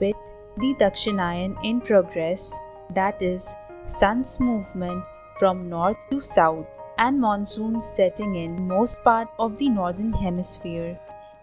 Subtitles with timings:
[0.00, 0.16] with
[0.58, 2.58] the Dakshinayan in progress,
[2.94, 3.54] that is,
[3.84, 5.06] sun's movement
[5.38, 6.66] from north to south,
[6.98, 10.98] and monsoons setting in most part of the northern hemisphere,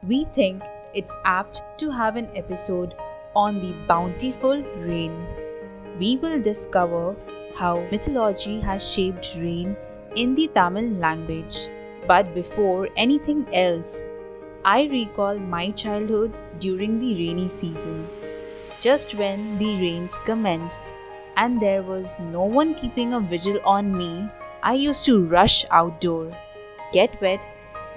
[0.08, 0.64] we think
[0.94, 2.96] it's apt to have an episode
[3.36, 5.26] on the bountiful rain.
[6.00, 7.16] We will discover
[7.56, 9.76] how mythology has shaped rain
[10.16, 11.70] in the Tamil language.
[12.08, 14.06] But before anything else,
[14.66, 18.08] I recall my childhood during the rainy season.
[18.84, 20.98] Just when the rains commenced
[21.38, 24.28] and there was no one keeping a vigil on me,
[24.62, 26.36] I used to rush outdoor,
[26.92, 27.48] get wet,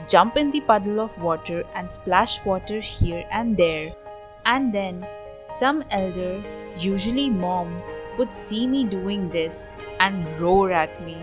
[0.06, 3.96] jump in the puddle of water and splash water here and there.
[4.44, 5.04] And then
[5.48, 6.40] some elder,
[6.78, 7.82] usually mom,
[8.16, 11.20] would see me doing this and roar at me,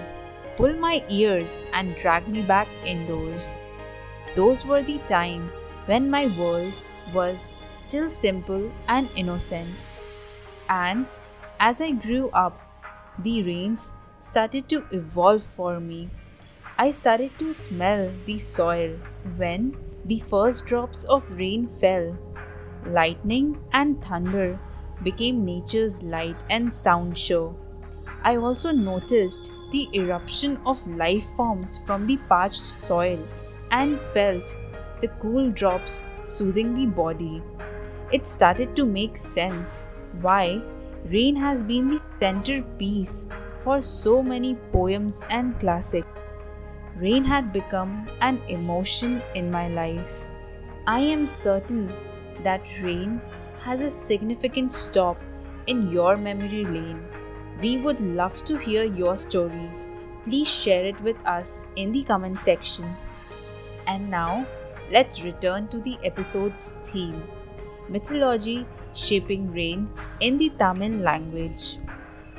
[0.57, 3.57] pull my ears and drag me back indoors.
[4.35, 5.49] Those were the time
[5.85, 6.77] when my world
[7.13, 9.85] was still simple and innocent.
[10.69, 11.05] And
[11.59, 12.59] as I grew up,
[13.19, 16.09] the rains started to evolve for me.
[16.77, 18.97] I started to smell the soil
[19.37, 22.17] when the first drops of rain fell.
[22.85, 24.59] Lightning and thunder
[25.03, 27.55] became nature's light and sound show.
[28.23, 33.19] I also noticed the eruption of life forms from the parched soil
[33.71, 34.57] and felt
[35.01, 37.41] the cool drops soothing the body.
[38.11, 39.89] It started to make sense
[40.21, 40.61] why
[41.05, 43.27] rain has been the centerpiece
[43.61, 46.27] for so many poems and classics.
[46.95, 50.25] Rain had become an emotion in my life.
[50.85, 51.91] I am certain
[52.43, 53.21] that rain
[53.61, 55.17] has a significant stop
[55.67, 57.03] in your memory lane.
[57.61, 59.89] We would love to hear your stories.
[60.23, 62.93] Please share it with us in the comment section.
[63.87, 64.45] And now,
[64.91, 67.23] let's return to the episode's theme
[67.89, 69.89] mythology shaping rain
[70.19, 71.77] in the Tamil language.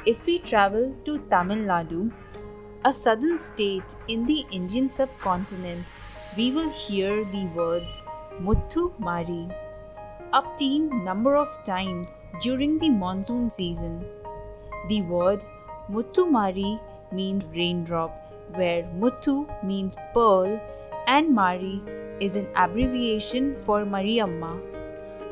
[0.07, 2.13] If we travel to Tamil Nadu,
[2.85, 5.93] a southern state in the Indian subcontinent,
[6.37, 8.03] we will hear the words
[8.41, 9.49] Muthu Mari
[10.33, 12.11] obtained number of times
[12.43, 14.05] during the monsoon season.
[14.89, 15.45] The word
[15.91, 16.81] Muthu Mari
[17.13, 18.13] means raindrop,
[18.55, 20.61] where Muthu means pearl
[21.07, 21.83] and Mari
[22.21, 24.61] is an abbreviation for Mariamma.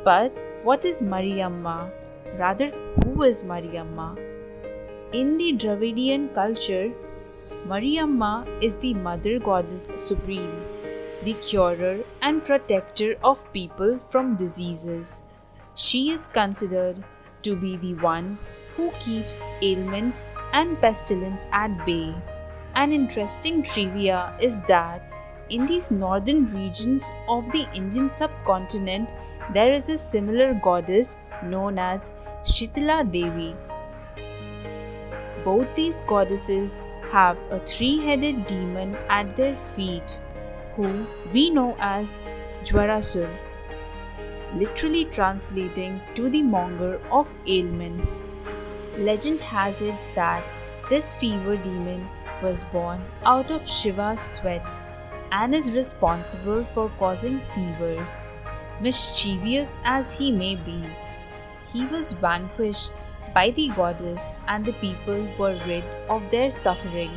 [0.05, 1.91] But what is Mariamma?
[2.39, 2.71] Rather,
[3.05, 4.19] who is Mariamma?
[5.13, 6.91] In the Dravidian culture,
[7.67, 10.65] Mariamma is the mother goddess supreme,
[11.23, 15.23] the curer and protector of people from diseases.
[15.75, 17.05] She is considered
[17.43, 18.39] to be the one
[18.77, 22.15] who keeps ailments and pestilence at bay.
[22.75, 25.12] An interesting trivia is that
[25.53, 29.13] in these northern regions of the Indian subcontinent,
[29.53, 32.11] there is a similar goddess known as
[32.43, 33.55] Shitala Devi.
[35.45, 36.75] Both these goddesses
[37.11, 40.19] have a three headed demon at their feet,
[40.75, 42.19] who we know as
[42.65, 43.29] Jwarasur,
[44.57, 48.23] literally translating to the monger of ailments.
[48.97, 50.43] Legend has it that
[50.89, 52.09] this fever demon
[52.43, 54.83] was born out of Shiva's sweat
[55.33, 58.23] and is responsible for causing fevers.
[58.81, 60.85] Mischievous as he may be,
[61.73, 63.01] he was vanquished
[63.35, 67.11] by the goddess and the people were rid of their suffering.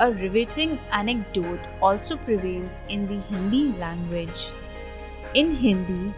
[0.00, 4.52] A riveting anecdote also prevails in the Hindi language.
[5.34, 6.14] In Hindi,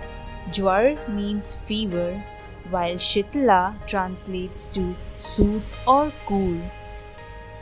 [0.51, 2.23] Jwar means fever,
[2.71, 6.61] while Shitla translates to soothe or cool.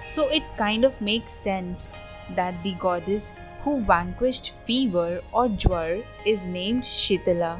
[0.04, 1.96] So it kind of makes sense
[2.36, 3.32] that the goddess
[3.64, 7.58] who vanquished fever or jwar is named Shitala.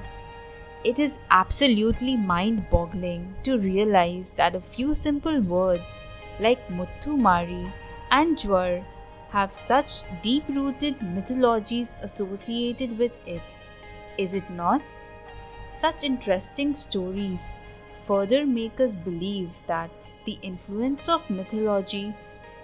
[0.84, 6.02] It is absolutely mind boggling to realize that a few simple words
[6.38, 7.72] like Muthu Mari
[8.10, 8.84] and Jwar
[9.30, 13.54] have such deep rooted mythologies associated with it.
[14.18, 14.82] Is it not?
[15.70, 17.56] Such interesting stories
[18.06, 19.90] further make us believe that
[20.26, 22.14] the influence of mythology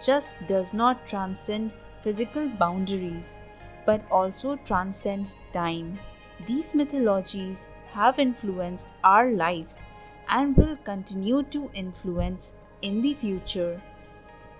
[0.00, 3.38] just does not transcend physical boundaries
[3.86, 5.98] but also transcend time.
[6.46, 9.86] These mythologies have influenced our lives
[10.28, 13.80] and will continue to influence in the future,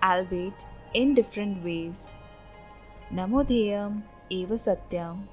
[0.03, 2.17] albeit in different ways.
[3.13, 5.27] Namodheyam Eva Satyam